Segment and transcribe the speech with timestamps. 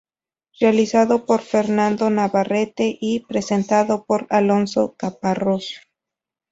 [0.59, 5.75] Realizado por Fernando Navarrete y presentado por Alonso Caparrós.